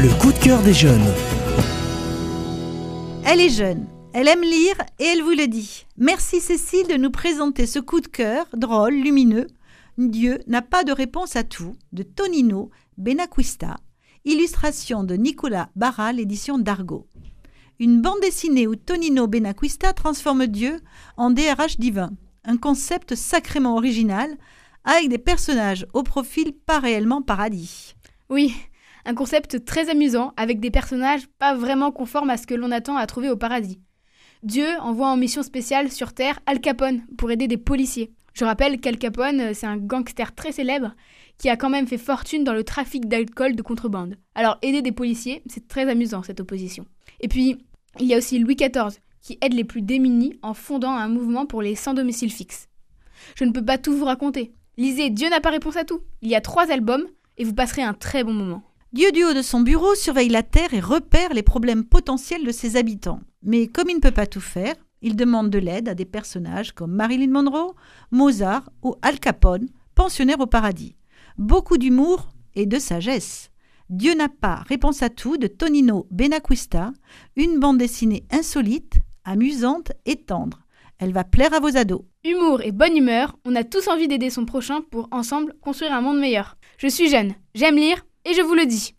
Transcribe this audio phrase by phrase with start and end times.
[0.00, 1.12] Le coup de cœur des jeunes.
[3.26, 5.86] Elle est jeune, elle aime lire et elle vous le dit.
[5.96, 9.48] Merci Cécile de nous présenter ce coup de cœur drôle, lumineux.
[9.96, 13.78] Dieu n'a pas de réponse à tout de Tonino Benacquista,
[14.24, 17.08] illustration de Nicolas Barra, l'édition d'Argo.
[17.80, 20.78] Une bande dessinée où Tonino Benacquista transforme Dieu
[21.16, 22.10] en DRH divin,
[22.44, 24.30] un concept sacrément original
[24.84, 27.96] avec des personnages au profil pas réellement paradis.
[28.30, 28.54] Oui,
[29.08, 32.98] un concept très amusant avec des personnages pas vraiment conformes à ce que l'on attend
[32.98, 33.80] à trouver au paradis.
[34.42, 38.12] Dieu envoie en mission spéciale sur Terre Al Capone pour aider des policiers.
[38.34, 40.94] Je rappelle qu'Al Capone, c'est un gangster très célèbre
[41.38, 44.16] qui a quand même fait fortune dans le trafic d'alcool de contrebande.
[44.34, 46.84] Alors aider des policiers, c'est très amusant cette opposition.
[47.20, 47.56] Et puis,
[48.00, 51.46] il y a aussi Louis XIV qui aide les plus démunis en fondant un mouvement
[51.46, 52.68] pour les sans domicile fixe.
[53.36, 54.52] Je ne peux pas tout vous raconter.
[54.76, 56.02] Lisez Dieu n'a pas réponse à tout.
[56.20, 57.06] Il y a trois albums
[57.38, 58.62] et vous passerez un très bon moment.
[58.94, 62.52] Dieu du haut de son bureau surveille la Terre et repère les problèmes potentiels de
[62.52, 63.20] ses habitants.
[63.42, 66.72] Mais comme il ne peut pas tout faire, il demande de l'aide à des personnages
[66.72, 67.74] comme Marilyn Monroe,
[68.12, 70.96] Mozart ou Al Capone, pensionnaires au paradis.
[71.36, 73.50] Beaucoup d'humour et de sagesse.
[73.90, 76.90] Dieu n'a pas réponse à tout de Tonino Benacquista,
[77.36, 78.94] une bande dessinée insolite,
[79.26, 80.62] amusante et tendre.
[80.98, 82.04] Elle va plaire à vos ados.
[82.24, 86.00] Humour et bonne humeur, on a tous envie d'aider son prochain pour ensemble construire un
[86.00, 86.56] monde meilleur.
[86.78, 88.94] Je suis jeune, j'aime lire et je vous le dis.